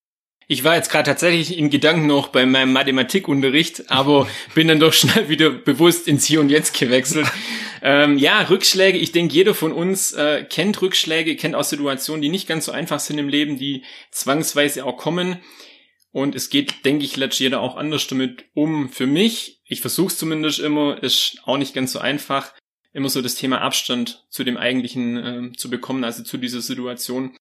Ich 0.51 0.63
war 0.63 0.75
jetzt 0.75 0.89
gerade 0.89 1.05
tatsächlich 1.05 1.55
in 1.55 1.69
Gedanken 1.69 2.07
noch 2.07 2.29
bei 2.29 2.47
meinem 2.47 2.73
Mathematikunterricht, 2.73 3.91
aber 3.91 4.27
bin 4.55 4.67
dann 4.67 4.79
doch 4.79 4.93
schnell 4.93 5.29
wieder 5.29 5.51
bewusst 5.51 6.07
ins 6.07 6.25
Hier 6.25 6.39
und 6.39 6.49
Jetzt 6.49 6.77
gewechselt. 6.77 7.27
ähm, 7.83 8.17
ja, 8.17 8.41
Rückschläge. 8.41 8.97
Ich 8.97 9.11
denke, 9.11 9.35
jeder 9.35 9.53
von 9.53 9.71
uns 9.71 10.11
äh, 10.13 10.43
kennt 10.49 10.81
Rückschläge, 10.81 11.35
kennt 11.35 11.53
auch 11.53 11.63
Situationen, 11.63 12.23
die 12.23 12.29
nicht 12.29 12.47
ganz 12.47 12.65
so 12.65 12.71
einfach 12.71 12.99
sind 12.99 13.19
im 13.19 13.29
Leben, 13.29 13.59
die 13.59 13.83
zwangsweise 14.09 14.85
auch 14.85 14.97
kommen. 14.97 15.37
Und 16.11 16.33
es 16.33 16.49
geht, 16.49 16.83
denke 16.83 17.05
ich, 17.05 17.15
letztlich 17.15 17.41
jeder 17.41 17.61
auch 17.61 17.77
anders 17.77 18.07
damit 18.07 18.45
um. 18.55 18.89
Für 18.89 19.05
mich, 19.05 19.58
ich 19.69 19.81
versuche 19.81 20.07
es 20.07 20.17
zumindest 20.17 20.59
immer, 20.59 21.01
ist 21.01 21.37
auch 21.45 21.57
nicht 21.57 21.75
ganz 21.75 21.93
so 21.93 21.99
einfach, 21.99 22.53
immer 22.91 23.07
so 23.07 23.21
das 23.21 23.35
Thema 23.35 23.61
Abstand 23.61 24.25
zu 24.29 24.43
dem 24.43 24.57
eigentlichen 24.57 25.17
äh, 25.17 25.51
zu 25.55 25.69
bekommen, 25.69 26.03
also 26.03 26.23
zu 26.23 26.37
dieser 26.37 26.61
Situation. 26.61 27.37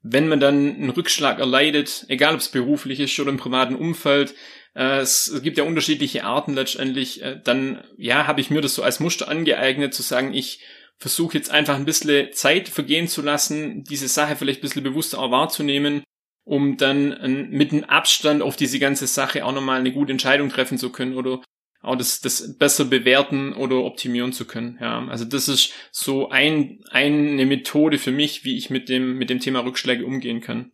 Wenn 0.00 0.26
man 0.28 0.40
dann 0.40 0.74
einen 0.74 0.90
Rückschlag 0.90 1.38
erleidet, 1.38 2.06
egal 2.08 2.32
ob 2.34 2.40
es 2.40 2.48
beruflich 2.48 2.98
ist 2.98 3.18
oder 3.20 3.30
im 3.30 3.36
privaten 3.36 3.74
Umfeld, 3.74 4.34
äh, 4.74 5.00
es, 5.00 5.38
gibt 5.42 5.58
ja 5.58 5.64
unterschiedliche 5.64 6.24
Arten 6.24 6.54
letztendlich, 6.54 7.20
äh, 7.22 7.38
dann 7.44 7.84
ja, 7.98 8.26
habe 8.26 8.40
ich 8.40 8.48
mir 8.48 8.62
das 8.62 8.74
so 8.74 8.82
als 8.82 8.98
Muster 8.98 9.28
angeeignet, 9.28 9.92
zu 9.92 10.02
sagen, 10.02 10.32
ich 10.32 10.64
versuche 10.96 11.36
jetzt 11.36 11.50
einfach 11.50 11.74
ein 11.74 11.84
bisschen 11.84 12.32
Zeit 12.32 12.70
vergehen 12.70 13.06
zu 13.06 13.20
lassen, 13.20 13.84
diese 13.84 14.08
Sache 14.08 14.36
vielleicht 14.36 14.60
ein 14.60 14.62
bisschen 14.62 14.82
bewusster 14.82 15.18
auch 15.18 15.30
wahrzunehmen, 15.30 16.04
um 16.44 16.78
dann 16.78 17.50
mit 17.50 17.72
einem 17.72 17.84
Abstand 17.84 18.40
auf 18.40 18.56
diese 18.56 18.78
ganze 18.78 19.06
Sache 19.06 19.44
auch 19.44 19.52
nochmal 19.52 19.80
eine 19.80 19.92
gute 19.92 20.12
Entscheidung 20.12 20.48
treffen 20.48 20.78
zu 20.78 20.90
können 20.90 21.16
oder 21.16 21.42
auch 21.86 21.96
das, 21.96 22.20
das 22.20 22.58
besser 22.58 22.84
bewerten 22.84 23.52
oder 23.52 23.84
optimieren 23.84 24.32
zu 24.32 24.44
können. 24.44 24.78
Ja, 24.80 25.06
also 25.06 25.24
das 25.24 25.48
ist 25.48 25.72
so 25.92 26.28
ein, 26.28 26.80
eine 26.90 27.46
Methode 27.46 27.98
für 27.98 28.12
mich, 28.12 28.44
wie 28.44 28.56
ich 28.56 28.70
mit 28.70 28.88
dem, 28.88 29.16
mit 29.16 29.30
dem 29.30 29.40
Thema 29.40 29.60
Rückschläge 29.60 30.04
umgehen 30.04 30.40
kann. 30.40 30.72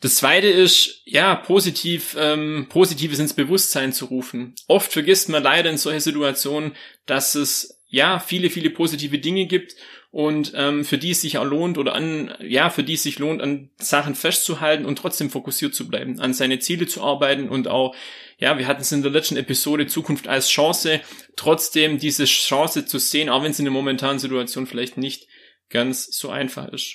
Das 0.00 0.16
zweite 0.16 0.48
ist, 0.48 1.02
ja, 1.04 1.36
positiv, 1.36 2.16
ähm, 2.18 2.66
Positives 2.68 3.20
ins 3.20 3.34
Bewusstsein 3.34 3.92
zu 3.92 4.06
rufen. 4.06 4.54
Oft 4.66 4.92
vergisst 4.92 5.28
man 5.28 5.44
leider 5.44 5.70
in 5.70 5.76
solchen 5.76 6.00
Situationen, 6.00 6.72
dass 7.06 7.36
es 7.36 7.80
ja 7.86 8.18
viele, 8.18 8.50
viele 8.50 8.70
positive 8.70 9.18
Dinge 9.18 9.46
gibt 9.46 9.76
und 10.12 10.52
ähm, 10.54 10.84
für 10.84 10.98
die 10.98 11.12
es 11.12 11.22
sich 11.22 11.38
auch 11.38 11.44
lohnt 11.44 11.78
oder 11.78 11.94
an, 11.94 12.34
ja, 12.40 12.68
für 12.68 12.84
die 12.84 12.92
es 12.92 13.02
sich 13.02 13.18
lohnt, 13.18 13.40
an 13.40 13.70
Sachen 13.78 14.14
festzuhalten 14.14 14.84
und 14.84 14.96
trotzdem 14.96 15.30
fokussiert 15.30 15.74
zu 15.74 15.88
bleiben, 15.88 16.20
an 16.20 16.34
seine 16.34 16.58
Ziele 16.58 16.86
zu 16.86 17.02
arbeiten 17.02 17.48
und 17.48 17.66
auch, 17.66 17.96
ja, 18.36 18.58
wir 18.58 18.66
hatten 18.66 18.82
es 18.82 18.92
in 18.92 19.00
der 19.00 19.10
letzten 19.10 19.38
Episode 19.38 19.86
Zukunft 19.86 20.28
als 20.28 20.50
Chance, 20.50 21.00
trotzdem 21.34 21.98
diese 21.98 22.26
Chance 22.26 22.84
zu 22.84 22.98
sehen, 22.98 23.30
auch 23.30 23.42
wenn 23.42 23.52
es 23.52 23.58
in 23.58 23.64
der 23.64 23.72
momentanen 23.72 24.18
Situation 24.18 24.66
vielleicht 24.66 24.98
nicht 24.98 25.28
ganz 25.70 26.04
so 26.04 26.28
einfach 26.28 26.68
ist. 26.68 26.94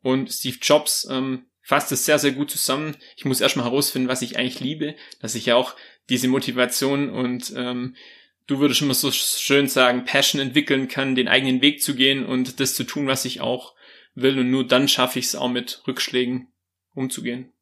Und 0.00 0.30
Steve 0.30 0.58
Jobs 0.62 1.08
ähm, 1.10 1.46
fasst 1.62 1.90
es 1.90 2.06
sehr, 2.06 2.20
sehr 2.20 2.32
gut 2.32 2.52
zusammen. 2.52 2.96
Ich 3.16 3.24
muss 3.24 3.40
erstmal 3.40 3.66
herausfinden, 3.66 4.08
was 4.08 4.22
ich 4.22 4.38
eigentlich 4.38 4.60
liebe, 4.60 4.94
dass 5.20 5.34
ich 5.34 5.46
ja 5.46 5.56
auch 5.56 5.74
diese 6.08 6.28
Motivation 6.28 7.10
und 7.10 7.52
ähm, 7.56 7.96
du 8.46 8.58
würdest 8.58 8.82
immer 8.82 8.94
so 8.94 9.10
schön 9.10 9.68
sagen, 9.68 10.04
Passion 10.04 10.40
entwickeln 10.40 10.88
kann, 10.88 11.14
den 11.14 11.28
eigenen 11.28 11.60
Weg 11.62 11.82
zu 11.82 11.94
gehen 11.94 12.24
und 12.24 12.60
das 12.60 12.74
zu 12.74 12.84
tun, 12.84 13.06
was 13.06 13.24
ich 13.24 13.40
auch 13.40 13.74
will. 14.14 14.38
Und 14.38 14.50
nur 14.50 14.66
dann 14.66 14.88
schaffe 14.88 15.18
ich 15.18 15.26
es 15.26 15.34
auch 15.34 15.48
mit 15.48 15.82
Rückschlägen 15.86 16.48
umzugehen. 16.94 17.52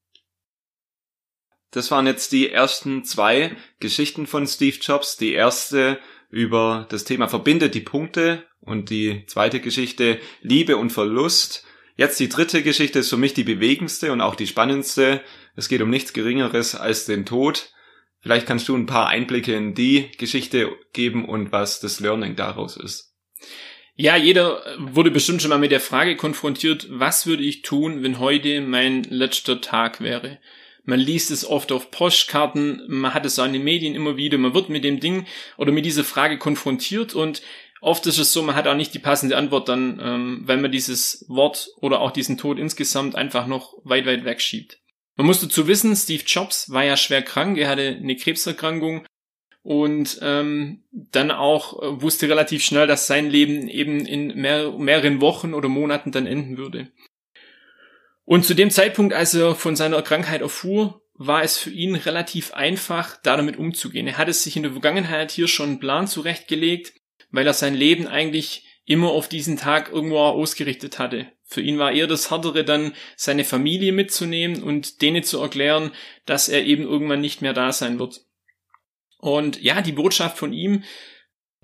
Das 1.71 1.91
waren 1.91 2.07
jetzt 2.07 2.33
die 2.33 2.51
ersten 2.51 3.05
zwei 3.05 3.57
Geschichten 3.79 4.27
von 4.27 4.47
Steve 4.47 4.77
Jobs. 4.81 5.17
Die 5.17 5.33
erste 5.33 6.01
über 6.29 6.87
das 6.91 7.05
Thema 7.05 7.29
verbindet 7.29 7.75
die 7.75 7.81
Punkte 7.81 8.45
und 8.61 8.91
die 8.91 9.25
zweite 9.27 9.61
Geschichte 9.61 10.21
Liebe 10.41 10.77
und 10.77 10.91
Verlust. 10.91 11.65
Jetzt 11.97 12.19
die 12.19 12.29
dritte 12.29 12.63
Geschichte 12.63 13.01
ist 13.01 13.11
für 13.11 13.17
mich 13.17 13.35
die 13.35 13.45
bewegendste 13.45 14.11
und 14.11 14.21
auch 14.21 14.35
die 14.35 14.47
spannendste. 14.47 15.23
Es 15.55 15.69
geht 15.69 15.83
um 15.83 15.91
nichts 15.91 16.13
Geringeres 16.13 16.75
als 16.75 17.05
den 17.05 17.27
Tod. 17.27 17.73
Vielleicht 18.21 18.47
kannst 18.47 18.69
du 18.69 18.77
ein 18.77 18.87
paar 18.87 19.09
Einblicke 19.09 19.55
in 19.55 19.75
die 19.75 20.11
Geschichte 20.19 20.71
geben 20.93 21.25
und 21.25 21.53
was 21.53 21.81
das 21.81 22.01
Learning 22.01 22.37
daraus 22.37 22.77
ist. 22.77 23.15
Ja, 23.97 24.17
jeder 24.17 24.63
wurde 24.79 25.11
bestimmt 25.11 25.43
schon 25.43 25.51
mal 25.51 25.59
mit 25.59 25.73
der 25.73 25.81
Frage 25.81 26.17
konfrontiert, 26.17 26.87
was 26.91 27.27
würde 27.27 27.43
ich 27.43 27.63
tun, 27.63 28.03
wenn 28.03 28.19
heute 28.19 28.61
mein 28.61 29.05
letzter 29.05 29.61
Tag 29.61 30.01
wäre? 30.01 30.39
Man 30.85 30.99
liest 30.99 31.31
es 31.31 31.45
oft 31.45 31.73
auf 31.73 31.91
Postkarten, 31.91 32.83
man 32.89 33.13
hat 33.13 33.27
es 33.27 33.39
auch 33.39 33.45
in 33.45 33.53
den 33.53 33.65
Medien 33.65 33.95
immer 33.95 34.17
wieder, 34.17 34.39
man 34.39 34.55
wird 34.55 34.71
mit 34.71 34.85
dem 34.85 35.01
Ding 35.01 35.27
oder 35.59 35.73
mit 35.73 35.85
dieser 35.85 36.05
Frage 36.05 36.39
konfrontiert 36.39 37.15
und 37.15 37.43
oft 37.83 38.07
ist 38.07 38.19
es 38.19 38.33
so, 38.33 38.43
man 38.43 38.55
hat 38.55 38.67
auch 38.67 38.75
nicht 38.75 38.95
die 38.95 38.99
passende 38.99 39.37
Antwort 39.37 39.69
dann, 39.69 40.01
ähm, 40.03 40.43
weil 40.45 40.57
man 40.57 40.73
dieses 40.73 41.27
Wort 41.29 41.69
oder 41.77 42.01
auch 42.01 42.11
diesen 42.11 42.39
Tod 42.39 42.59
insgesamt 42.59 43.17
einfach 43.17 43.47
noch 43.47 43.75
weit, 43.85 44.07
weit 44.07 44.25
wegschiebt. 44.25 44.80
Man 45.21 45.27
muss 45.27 45.43
dazu 45.43 45.67
wissen, 45.67 45.95
Steve 45.95 46.23
Jobs 46.25 46.71
war 46.71 46.83
ja 46.83 46.97
schwer 46.97 47.21
krank, 47.21 47.59
er 47.59 47.69
hatte 47.69 47.89
eine 47.89 48.17
Krebserkrankung 48.17 49.05
und 49.63 50.19
ähm, 50.23 50.83
dann 50.93 51.31
auch 51.31 51.83
äh, 51.83 52.01
wusste 52.01 52.27
relativ 52.27 52.65
schnell, 52.65 52.87
dass 52.87 53.07
sein 53.07 53.29
Leben 53.29 53.69
eben 53.69 54.07
in 54.07 54.35
mehr, 54.41 54.73
mehreren 54.79 55.21
Wochen 55.21 55.53
oder 55.53 55.69
Monaten 55.69 56.11
dann 56.11 56.27
enden 56.27 56.57
würde. 56.57 56.89
Und 58.25 58.47
zu 58.47 58.55
dem 58.55 58.71
Zeitpunkt, 58.71 59.13
als 59.13 59.35
er 59.35 59.55
von 59.55 59.77
seiner 59.77 60.01
Krankheit 60.01 60.41
erfuhr, 60.41 61.03
war 61.13 61.43
es 61.43 61.59
für 61.59 61.69
ihn 61.69 61.97
relativ 61.97 62.55
einfach, 62.55 63.19
da 63.23 63.37
damit 63.37 63.59
umzugehen. 63.59 64.07
Er 64.07 64.17
hatte 64.17 64.33
sich 64.33 64.57
in 64.57 64.63
der 64.63 64.73
Vergangenheit 64.73 65.33
hier 65.33 65.49
schon 65.49 65.69
einen 65.69 65.81
Plan 65.81 66.07
zurechtgelegt, 66.07 66.95
weil 67.31 67.47
er 67.47 67.53
sein 67.53 67.75
Leben 67.75 68.07
eigentlich 68.07 68.70
immer 68.91 69.11
auf 69.11 69.29
diesen 69.29 69.57
Tag 69.57 69.93
irgendwo 69.93 70.19
ausgerichtet 70.19 70.99
hatte. 70.99 71.31
Für 71.45 71.61
ihn 71.61 71.79
war 71.79 71.93
eher 71.93 72.09
das 72.09 72.33
Härtere 72.33 72.65
dann, 72.65 72.93
seine 73.17 73.45
Familie 73.45 73.93
mitzunehmen 73.93 74.65
und 74.65 75.01
denen 75.01 75.23
zu 75.23 75.41
erklären, 75.41 75.93
dass 76.27 76.49
er 76.49 76.65
eben 76.65 76.83
irgendwann 76.83 77.21
nicht 77.21 77.41
mehr 77.41 77.53
da 77.53 77.71
sein 77.71 78.01
wird. 78.01 78.23
Und 79.19 79.63
ja, 79.63 79.81
die 79.81 79.93
Botschaft 79.93 80.39
von 80.39 80.53
ihm, 80.53 80.83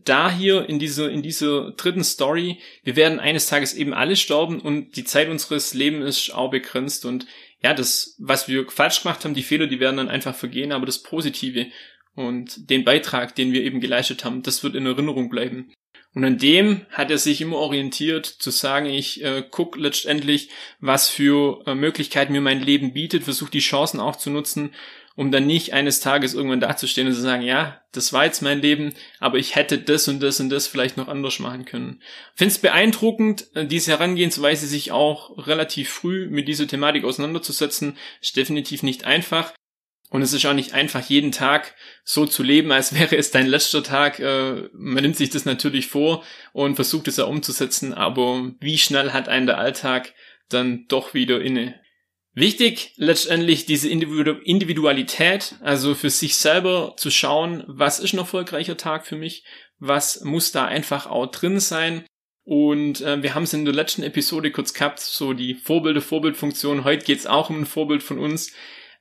da 0.05 0.31
hier 0.31 0.69
in 0.69 0.79
dieser, 0.79 1.11
in 1.11 1.23
dieser 1.23 1.73
dritten 1.73 2.05
Story, 2.05 2.61
wir 2.85 2.95
werden 2.95 3.19
eines 3.19 3.49
Tages 3.49 3.75
eben 3.75 3.93
alle 3.93 4.15
sterben 4.15 4.61
und 4.61 4.95
die 4.95 5.05
Zeit 5.05 5.29
unseres 5.29 5.75
Lebens 5.75 6.29
ist 6.29 6.35
auch 6.35 6.51
begrenzt 6.53 7.05
und 7.05 7.27
ja, 7.61 7.75
das, 7.75 8.15
was 8.21 8.47
wir 8.47 8.71
falsch 8.71 9.03
gemacht 9.03 9.25
haben, 9.25 9.35
die 9.35 9.43
Fehler, 9.43 9.67
die 9.67 9.81
werden 9.81 9.97
dann 9.97 10.11
einfach 10.11 10.37
vergehen, 10.37 10.71
aber 10.71 10.87
das 10.87 11.03
Positive 11.03 11.67
und 12.15 12.71
den 12.71 12.85
Beitrag, 12.85 13.35
den 13.35 13.53
wir 13.53 13.65
eben 13.65 13.81
geleistet 13.81 14.25
haben, 14.25 14.43
das 14.45 14.63
wird 14.63 14.77
in 14.77 14.87
Erinnerung 14.87 15.29
bleiben. 15.29 15.73
Und 16.17 16.25
an 16.25 16.39
dem 16.39 16.87
hat 16.89 17.11
er 17.11 17.19
sich 17.19 17.43
immer 17.43 17.59
orientiert, 17.59 18.25
zu 18.25 18.51
sagen, 18.51 18.87
ich 18.87 19.23
äh, 19.23 19.43
gucke 19.43 19.79
letztendlich, 19.79 20.49
was 20.81 21.11
für 21.11 21.63
äh, 21.67 21.75
Möglichkeiten 21.75 22.33
mir 22.33 22.41
mein 22.41 22.63
Leben 22.63 22.95
bietet, 22.95 23.25
versuche 23.25 23.51
die 23.51 23.59
Chancen 23.59 24.01
auch 24.01 24.17
zu 24.17 24.31
nutzen, 24.31 24.73
um 25.15 25.31
dann 25.31 25.47
nicht 25.47 25.75
eines 25.75 26.01
Tages 26.01 26.33
irgendwann 26.33 26.61
dazustehen 26.61 27.07
und 27.07 27.13
zu 27.13 27.21
sagen, 27.21 27.43
ja, 27.43 27.83
das 27.93 28.15
war 28.15 28.25
jetzt 28.25 28.41
mein 28.41 28.63
Leben, 28.63 28.95
aber 29.21 29.37
ich 29.37 29.57
hätte 29.57 29.77
das 29.77 30.09
und 30.09 30.23
das 30.23 30.41
und 30.41 30.49
das 30.49 30.67
vielleicht 30.67 30.97
noch 30.97 31.09
anders 31.09 31.39
machen 31.39 31.67
können. 31.67 32.01
Finde 32.35 32.53
es 32.53 32.59
beeindruckend, 32.61 33.55
äh, 33.55 33.67
diese 33.67 33.91
Herangehensweise 33.91 34.67
sich 34.67 34.93
auch 34.93 35.47
relativ 35.47 35.91
früh 35.91 36.31
mit 36.31 36.49
dieser 36.49 36.67
Thematik 36.67 37.05
auseinanderzusetzen, 37.05 37.99
ist 38.23 38.39
definitiv 38.39 38.83
nicht 38.83 39.05
einfach. 39.05 39.53
Und 40.17 40.23
es 40.23 40.33
ist 40.33 40.47
auch 40.47 40.55
nicht 40.55 40.73
einfach, 40.73 41.07
jeden 41.07 41.31
Tag 41.31 41.75
so 42.03 42.25
zu 42.25 42.43
leben, 42.43 42.73
als 42.73 42.95
wäre 42.99 43.19
es 43.19 43.33
dein 43.33 43.47
letzter 43.47 43.83
Tag. 43.83 44.19
Äh, 44.19 44.71
man 44.73 45.03
nimmt 45.03 45.15
sich 45.15 45.29
das 45.29 45.45
natürlich 45.45 45.89
vor 45.89 46.25
und 46.55 46.75
versucht 46.75 47.07
es 47.09 47.19
ja 47.19 47.25
umzusetzen, 47.25 47.93
aber 47.93 48.51
wie 48.59 48.79
schnell 48.79 49.13
hat 49.13 49.29
einen 49.29 49.45
der 49.45 49.59
Alltag 49.59 50.15
dann 50.49 50.87
doch 50.89 51.13
wieder 51.13 51.43
inne? 51.43 51.79
Wichtig 52.33 52.95
letztendlich 52.97 53.67
diese 53.67 53.91
Individualität, 53.91 55.57
also 55.61 55.95
für 55.95 56.09
sich 56.09 56.37
selber 56.37 56.95
zu 56.97 57.11
schauen, 57.11 57.65
was 57.67 58.01
ist 58.01 58.15
ein 58.15 58.19
erfolgreicher 58.19 58.79
Tag 58.79 59.07
für 59.07 59.17
mich, 59.17 59.45
was 59.79 60.25
muss 60.25 60.51
da 60.51 60.65
einfach 60.65 61.07
auch 61.07 61.27
drin 61.27 61.61
sein. 61.61 62.07
Und 62.43 63.03
äh, 63.03 63.23
wir 63.23 63.35
haben 63.35 63.43
es 63.43 63.53
in 63.53 63.67
der 63.67 63.75
letzten 63.75 64.03
Episode 64.03 64.51
kurz 64.51 64.73
gehabt, 64.73 64.99
so 64.99 65.35
die 65.35 65.53
Vorbilder, 65.53 66.01
Vorbildfunktion. 66.01 66.85
Heute 66.85 67.05
geht 67.05 67.19
es 67.19 67.27
auch 67.27 67.51
um 67.51 67.61
ein 67.61 67.67
Vorbild 67.67 68.03
von 68.03 68.19
uns. 68.19 68.55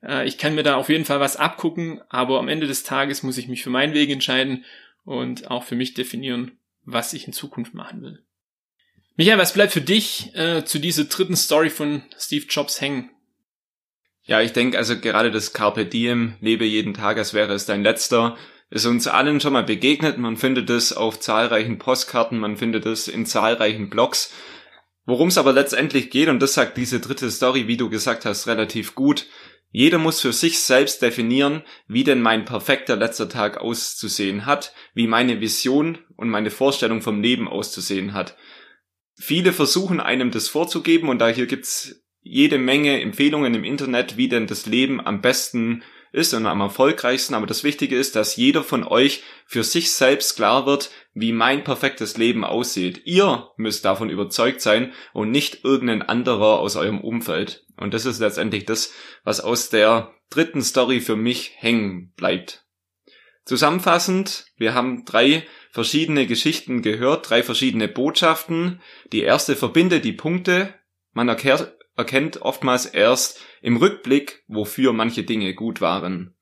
Äh, 0.04 0.28
ich 0.28 0.38
kann 0.38 0.56
mir 0.56 0.64
da 0.64 0.76
auf 0.76 0.90
jeden 0.90 1.06
Fall 1.06 1.20
was 1.20 1.38
abgucken, 1.38 2.02
aber 2.10 2.40
am 2.40 2.48
Ende 2.48 2.68
des 2.68 2.84
Tages 2.84 3.24
muss 3.24 3.38
ich 3.38 3.48
mich 3.48 3.64
für 3.64 3.70
meinen 3.70 3.94
Weg 3.94 4.10
entscheiden 4.10 4.66
und 5.04 5.52
auch 5.52 5.64
für 5.64 5.76
mich 5.76 5.94
definieren, 5.94 6.58
was 6.84 7.14
ich 7.14 7.28
in 7.28 7.34
Zukunft 7.34 7.74
machen 7.74 8.02
will. 8.02 8.24
Michael, 9.18 9.38
was 9.38 9.54
bleibt 9.54 9.72
für 9.72 9.82
dich 9.82 10.36
äh, 10.36 10.66
zu 10.66 10.80
dieser 10.80 11.06
dritten 11.06 11.38
Story 11.38 11.70
von 11.70 12.04
Steve 12.18 12.46
Jobs 12.50 12.82
hängen? 12.82 13.12
Ja, 14.24 14.42
ich 14.42 14.54
denke 14.54 14.78
also 14.78 15.00
gerade 15.00 15.32
das 15.32 15.54
Carpe 15.54 15.86
Diem, 15.86 16.36
lebe 16.42 16.66
jeden 16.66 16.94
Tag, 16.94 17.18
als 17.18 17.34
wäre 17.34 17.54
es 17.54 17.66
dein 17.66 17.84
letzter, 17.84 18.36
ist 18.70 18.86
uns 18.86 19.08
allen 19.08 19.40
schon 19.40 19.54
mal 19.54 19.64
begegnet. 19.64 20.18
Man 20.18 20.36
findet 20.36 20.70
es 20.70 20.92
auf 20.92 21.20
zahlreichen 21.20 21.78
Postkarten, 21.78 22.40
man 22.40 22.58
findet 22.58 22.86
es 22.86 23.08
in 23.08 23.26
zahlreichen 23.26 23.90
Blogs. 23.90 24.34
Worum 25.06 25.28
es 25.28 25.38
aber 25.38 25.54
letztendlich 25.54 26.10
geht, 26.10 26.30
und 26.30 26.40
das 26.40 26.56
sagt 26.56 26.76
diese 26.78 27.00
dritte 27.00 27.30
Story, 27.30 27.68
wie 27.68 27.78
du 27.78 27.90
gesagt 27.90 28.26
hast, 28.26 28.48
relativ 28.48 28.96
gut, 28.96 29.28
jeder 29.78 29.98
muss 29.98 30.22
für 30.22 30.32
sich 30.32 30.60
selbst 30.60 31.02
definieren, 31.02 31.62
wie 31.90 32.06
denn 32.06 32.22
mein 32.22 32.46
perfekter 32.46 32.96
letzter 32.96 33.28
Tag 33.28 33.58
auszusehen 33.58 34.46
hat, 34.46 34.74
wie 34.94 35.06
meine 35.06 35.42
Vision 35.42 35.98
und 36.16 36.30
meine 36.30 36.50
Vorstellung 36.50 37.02
vom 37.02 37.22
Leben 37.22 37.50
auszusehen 37.50 38.14
hat. 38.14 38.38
Viele 39.16 39.52
versuchen 39.52 40.00
einem 40.00 40.32
das 40.32 40.48
vorzugeben 40.48 41.10
und 41.10 41.20
da 41.20 41.28
hier 41.28 41.46
gibt's 41.46 42.06
jede 42.22 42.58
Menge 42.58 43.02
Empfehlungen 43.02 43.54
im 43.54 43.66
Internet, 43.66 44.16
wie 44.16 44.30
denn 44.30 44.48
das 44.48 44.66
Leben 44.66 45.06
am 45.06 45.20
besten 45.20 45.84
ist 46.16 46.34
und 46.34 46.46
am 46.46 46.62
erfolgreichsten, 46.62 47.36
aber 47.36 47.46
das 47.46 47.64
Wichtige 47.64 47.98
ist, 47.98 48.16
dass 48.16 48.38
jeder 48.38 48.64
von 48.64 48.84
euch 48.84 49.24
für 49.46 49.64
sich 49.64 49.92
selbst 49.92 50.36
klar 50.36 50.66
wird, 50.66 50.90
wie 51.14 51.34
mein 51.34 51.64
perfektes 51.64 52.18
Leben 52.18 52.44
aussieht. 52.44 53.02
Ihr 53.06 53.50
müsst 53.58 53.86
davon 53.86 54.10
überzeugt 54.10 54.62
sein 54.62 54.94
und 55.14 55.30
nicht 55.30 55.64
irgendein 55.64 56.02
anderer 56.02 56.60
aus 56.60 56.78
eurem 56.78 57.02
Umfeld. 57.02 57.66
Und 57.78 57.94
das 57.94 58.06
ist 58.06 58.20
letztendlich 58.20 58.66
das, 58.66 58.94
was 59.24 59.42
aus 59.42 59.70
der 59.70 60.14
dritten 60.30 60.62
Story 60.62 61.02
für 61.02 61.18
mich 61.18 61.52
hängen 61.58 62.14
bleibt. 62.16 62.66
Zusammenfassend, 63.44 64.46
wir 64.58 64.74
haben 64.74 65.06
drei 65.06 65.46
verschiedene 65.70 66.26
Geschichten 66.26 66.82
gehört, 66.82 67.30
drei 67.30 67.44
verschiedene 67.44 67.88
Botschaften. 67.88 68.82
Die 69.12 69.22
erste 69.22 69.56
verbindet 69.56 70.06
die 70.06 70.14
Punkte. 70.14 70.74
Man 71.12 71.30
erkennt 71.98 72.42
oftmals 72.42 72.86
erst 72.86 73.40
im 73.62 73.78
Rückblick, 73.78 74.44
wofür 74.48 74.94
manche 74.94 75.24
Dinge 75.24 75.54
gut 75.54 75.82
waren. 75.82 76.34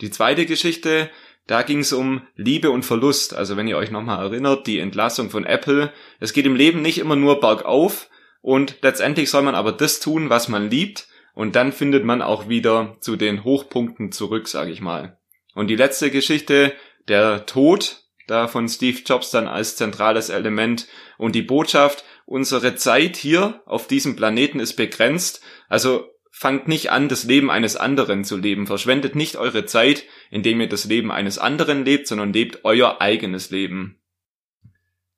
Die 0.00 0.10
zweite 0.10 0.46
Geschichte, 0.46 1.10
da 1.46 1.62
ging 1.62 1.80
es 1.80 1.92
um 1.92 2.22
Liebe 2.36 2.70
und 2.70 2.84
Verlust. 2.84 3.34
Also 3.34 3.56
wenn 3.56 3.68
ihr 3.68 3.76
euch 3.76 3.90
nochmal 3.90 4.24
erinnert, 4.24 4.66
die 4.66 4.78
Entlassung 4.78 5.30
von 5.30 5.44
Apple. 5.44 5.92
Es 6.20 6.32
geht 6.32 6.46
im 6.46 6.56
Leben 6.56 6.82
nicht 6.82 6.98
immer 6.98 7.16
nur 7.16 7.40
bergauf 7.40 8.08
und 8.40 8.76
letztendlich 8.82 9.30
soll 9.30 9.42
man 9.42 9.54
aber 9.54 9.72
das 9.72 10.00
tun, 10.00 10.30
was 10.30 10.48
man 10.48 10.70
liebt 10.70 11.08
und 11.34 11.56
dann 11.56 11.72
findet 11.72 12.04
man 12.04 12.20
auch 12.20 12.48
wieder 12.48 12.96
zu 13.00 13.16
den 13.16 13.44
Hochpunkten 13.44 14.12
zurück, 14.12 14.48
sage 14.48 14.72
ich 14.72 14.80
mal. 14.80 15.18
Und 15.54 15.68
die 15.68 15.76
letzte 15.76 16.10
Geschichte, 16.10 16.72
der 17.08 17.46
Tod, 17.46 18.02
da 18.26 18.46
von 18.46 18.68
Steve 18.68 18.98
Jobs 19.04 19.30
dann 19.30 19.48
als 19.48 19.76
zentrales 19.76 20.28
Element 20.28 20.86
und 21.16 21.34
die 21.34 21.42
Botschaft, 21.42 22.04
unsere 22.28 22.76
Zeit 22.76 23.16
hier 23.16 23.62
auf 23.64 23.86
diesem 23.86 24.14
Planeten 24.14 24.60
ist 24.60 24.74
begrenzt, 24.74 25.40
also 25.68 26.06
fangt 26.30 26.68
nicht 26.68 26.92
an, 26.92 27.08
das 27.08 27.24
Leben 27.24 27.50
eines 27.50 27.76
anderen 27.76 28.22
zu 28.22 28.36
leben, 28.36 28.66
verschwendet 28.66 29.16
nicht 29.16 29.36
eure 29.36 29.64
Zeit, 29.64 30.04
indem 30.30 30.60
ihr 30.60 30.68
das 30.68 30.84
Leben 30.84 31.10
eines 31.10 31.38
anderen 31.38 31.84
lebt, 31.84 32.06
sondern 32.06 32.32
lebt 32.32 32.64
euer 32.64 33.00
eigenes 33.00 33.50
Leben. 33.50 33.98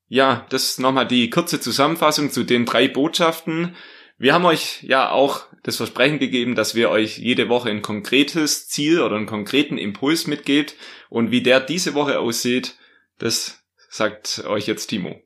Ja, 0.07 0.47
das 0.50 0.71
ist 0.71 0.81
nochmal 0.81 1.07
die 1.07 1.29
kurze 1.31 1.61
Zusammenfassung 1.61 2.31
zu 2.31 2.45
den 2.45 2.64
drei 2.64 2.88
Botschaften. 2.88 3.76
Wir 4.17 4.33
haben 4.33 4.45
euch 4.45 4.83
ja 4.83 5.11
auch 5.11 5.47
das 5.62 5.76
Versprechen 5.76 6.21
gegeben, 6.21 6.55
dass 6.55 6.75
wir 6.75 6.90
euch 6.90 7.19
jede 7.19 7.49
Woche 7.49 7.71
ein 7.71 7.83
konkretes 7.83 8.69
Ziel 8.69 9.00
oder 9.00 9.17
einen 9.17 9.26
konkreten 9.26 9.79
Impuls 9.79 10.26
mitgebt. 10.26 10.76
Und 11.09 11.31
wie 11.31 11.43
der 11.43 11.61
diese 11.61 11.95
Woche 11.95 12.19
aussieht, 12.19 12.76
das 13.19 13.62
sagt 13.88 14.45
euch 14.47 14.67
jetzt 14.67 14.87
Timo. 14.87 15.21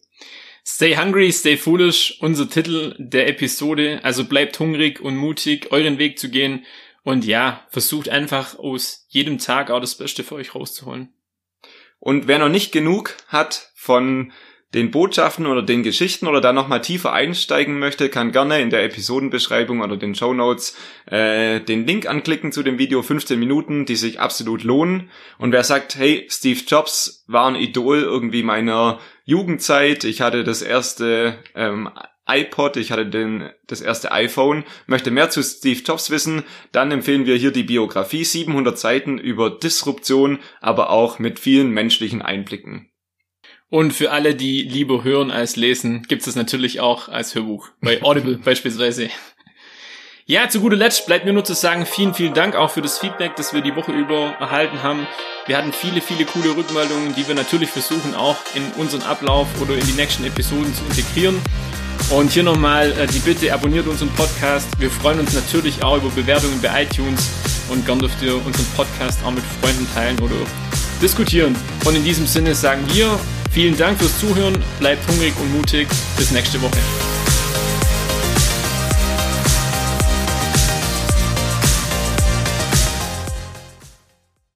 Stay 0.67 0.97
hungry, 0.97 1.31
stay 1.31 1.59
foolish, 1.59 2.17
unser 2.21 2.49
Titel 2.49 2.95
der 2.99 3.29
Episode. 3.29 4.01
Also 4.03 4.25
bleibt 4.25 4.59
hungrig 4.59 5.01
und 5.01 5.15
mutig, 5.15 5.71
euren 5.73 5.99
Weg 5.99 6.19
zu 6.19 6.31
gehen. 6.31 6.65
Und 7.03 7.27
ja, 7.27 7.67
versucht 7.69 8.09
einfach 8.09 8.59
aus 8.59 9.05
jedem 9.09 9.39
Tag 9.39 9.71
auch 9.71 9.81
das 9.81 9.97
Beste 9.97 10.25
für 10.25 10.37
euch 10.37 10.55
rauszuholen. 10.55 11.13
Und 11.99 12.29
wer 12.29 12.39
noch 12.39 12.49
nicht 12.49 12.73
genug 12.73 13.15
hat 13.29 13.73
von 13.75 14.33
den 14.75 14.91
Botschaften 14.91 15.47
oder 15.47 15.63
den 15.63 15.85
Geschichten 15.85 16.27
oder 16.27 16.41
da 16.41 16.53
nochmal 16.53 16.81
tiefer 16.81 17.13
einsteigen 17.13 17.79
möchte, 17.79 18.09
kann 18.09 18.33
gerne 18.33 18.61
in 18.61 18.71
der 18.71 18.85
Episodenbeschreibung 18.85 19.81
oder 19.81 19.97
den 19.97 20.17
Show 20.17 20.35
Notes 20.35 20.77
äh, 21.07 21.61
den 21.61 21.87
Link 21.87 22.07
anklicken 22.07 22.51
zu 22.51 22.65
dem 22.65 22.79
Video 22.79 23.01
15 23.01 23.39
Minuten, 23.39 23.87
die 23.87 23.97
sich 23.97 24.19
absolut 24.19 24.65
lohnen. 24.65 25.11
Und 25.39 25.53
wer 25.53 25.63
sagt, 25.63 25.95
hey, 25.97 26.27
Steve 26.29 26.61
Jobs 26.67 27.25
war 27.29 27.47
ein 27.47 27.55
Idol 27.55 28.01
irgendwie 28.01 28.43
meiner 28.43 28.99
Jugendzeit, 29.25 30.03
ich 30.05 30.21
hatte 30.21 30.43
das 30.43 30.61
erste 30.61 31.39
ähm, 31.55 31.89
iPod, 32.27 32.77
ich 32.77 32.91
hatte 32.91 33.07
den, 33.07 33.51
das 33.67 33.81
erste 33.81 34.11
iPhone, 34.11 34.65
möchte 34.87 35.11
mehr 35.11 35.31
zu 35.31 35.43
Steve 35.43 35.81
Jobs 35.85 36.11
wissen, 36.11 36.43
dann 36.73 36.91
empfehlen 36.91 37.27
wir 37.27 37.37
hier 37.37 37.53
die 37.53 37.63
Biografie, 37.63 38.25
700 38.25 38.79
Seiten 38.79 39.19
über 39.19 39.51
Disruption, 39.51 40.41
aber 40.61 40.91
auch 40.91 41.19
mit 41.19 41.39
vielen 41.39 41.71
menschlichen 41.71 42.23
Einblicken. 42.23 42.91
Und 43.75 43.93
für 43.93 44.13
alle, 44.13 44.37
die 44.37 44.63
lieber 44.63 45.03
hören 45.03 45.33
als 45.33 45.57
lesen, 45.57 46.05
gibt 46.07 46.25
es 46.25 46.37
natürlich 46.37 46.79
auch 46.79 47.09
als 47.09 47.35
Hörbuch. 47.35 47.71
Bei 47.81 48.01
Audible 48.05 48.39
beispielsweise. 48.39 49.11
Ja, 50.27 50.49
zu 50.49 50.61
guter 50.61 50.77
Letzt 50.77 51.07
bleibt 51.07 51.25
mir 51.25 51.33
nur 51.33 51.43
zu 51.43 51.55
sagen, 51.55 51.85
vielen, 51.85 52.15
vielen 52.15 52.35
Dank 52.35 52.55
auch 52.55 52.71
für 52.71 52.83
das 52.83 53.01
Feedback, 53.01 53.35
das 53.35 53.53
wir 53.53 53.63
die 53.63 53.75
Woche 53.75 53.91
über 53.91 54.37
erhalten 54.39 54.85
haben. 54.85 55.09
Wir 55.47 55.57
hatten 55.57 55.73
viele, 55.73 56.01
viele 56.01 56.25
coole 56.25 56.57
Rückmeldungen, 56.57 57.17
die 57.17 57.27
wir 57.27 57.35
natürlich 57.35 57.69
versuchen 57.69 58.15
auch 58.15 58.37
in 58.55 58.63
unseren 58.81 59.03
Ablauf 59.03 59.49
oder 59.61 59.75
in 59.75 59.85
die 59.85 59.95
nächsten 59.95 60.25
Episoden 60.25 60.73
zu 60.73 60.85
integrieren. 60.85 61.43
Und 62.11 62.31
hier 62.31 62.45
nochmal 62.45 62.93
äh, 62.93 63.09
die 63.09 63.19
Bitte, 63.19 63.53
abonniert 63.53 63.89
unseren 63.89 64.11
Podcast. 64.11 64.69
Wir 64.79 64.89
freuen 64.89 65.19
uns 65.19 65.35
natürlich 65.35 65.83
auch 65.83 65.97
über 65.97 66.11
Bewertungen 66.11 66.63
bei 66.63 66.85
iTunes 66.85 67.29
und 67.69 67.85
gern 67.85 67.99
dürft 67.99 68.23
ihr 68.23 68.37
unseren 68.37 68.67
Podcast 68.77 69.19
auch 69.25 69.33
mit 69.33 69.43
Freunden 69.61 69.89
teilen 69.95 70.17
oder 70.21 70.37
diskutieren. 71.03 71.57
Und 71.85 71.97
in 71.97 72.05
diesem 72.05 72.29
Sinne 72.29 72.55
sagen 72.55 72.85
wir 72.93 73.19
Vielen 73.55 73.77
Dank 73.77 74.01
fürs 74.01 74.19
Zuhören, 74.19 74.61
bleibt 74.81 75.07
hungrig 75.09 75.33
und 75.41 75.53
mutig. 75.53 75.87
Bis 76.17 76.33
nächste 76.33 76.61
Woche. 76.61 77.14